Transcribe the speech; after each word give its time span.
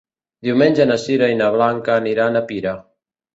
Diumenge 0.45 0.87
na 0.91 0.97
Sira 1.03 1.27
i 1.33 1.35
na 1.43 1.51
Blanca 1.57 1.99
aniran 2.01 2.41
a 2.41 2.43
Pira. 2.53 2.75